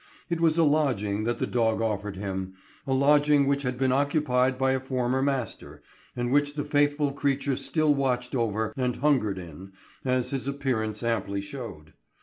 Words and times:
It 0.31 0.41
was 0.41 0.57
a 0.57 0.63
lodging 0.63 1.25
that 1.25 1.37
the 1.37 1.45
dog 1.45 1.79
offered 1.79 2.15
him, 2.15 2.55
a 2.87 2.93
lodging 2.95 3.45
which 3.45 3.61
had 3.61 3.77
been 3.77 3.91
occupied 3.91 4.57
by 4.57 4.71
a 4.71 4.79
former 4.79 5.21
master, 5.21 5.83
and 6.15 6.31
which 6.31 6.55
the 6.55 6.63
faithful 6.63 7.11
creature 7.11 7.55
still 7.55 7.93
watched 7.93 8.33
over 8.33 8.73
and 8.75 8.95
hungered 8.95 9.37
in, 9.37 9.73
as 10.03 10.31
his 10.31 10.47
appearance 10.47 11.03
amply 11.03 11.39
showed. 11.41 11.93